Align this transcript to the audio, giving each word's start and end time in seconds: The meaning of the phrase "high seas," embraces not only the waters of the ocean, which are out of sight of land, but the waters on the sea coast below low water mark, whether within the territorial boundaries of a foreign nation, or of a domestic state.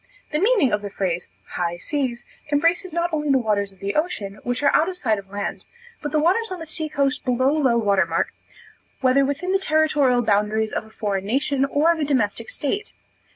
The 0.31 0.39
meaning 0.39 0.71
of 0.71 0.81
the 0.81 0.89
phrase 0.89 1.27
"high 1.57 1.77
seas," 1.77 2.23
embraces 2.51 2.91
not 2.91 3.13
only 3.13 3.29
the 3.29 3.37
waters 3.37 3.71
of 3.71 3.77
the 3.77 3.93
ocean, 3.93 4.39
which 4.41 4.63
are 4.63 4.75
out 4.75 4.89
of 4.89 4.97
sight 4.97 5.19
of 5.19 5.29
land, 5.29 5.63
but 6.01 6.11
the 6.11 6.17
waters 6.17 6.51
on 6.51 6.57
the 6.57 6.65
sea 6.65 6.89
coast 6.89 7.23
below 7.23 7.51
low 7.51 7.77
water 7.77 8.07
mark, 8.07 8.33
whether 9.01 9.23
within 9.23 9.51
the 9.51 9.59
territorial 9.59 10.23
boundaries 10.23 10.71
of 10.73 10.85
a 10.85 10.89
foreign 10.89 11.25
nation, 11.27 11.65
or 11.65 11.91
of 11.91 11.99
a 11.99 12.03
domestic 12.03 12.49
state. 12.49 12.93